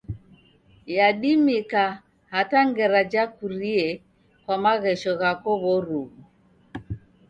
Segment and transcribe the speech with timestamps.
[0.95, 1.83] Yadimika
[2.33, 3.85] hata ngera jakurie
[4.43, 6.19] kwa maghesho ghako w'oruw'u.